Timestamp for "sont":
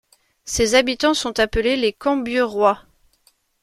1.13-1.39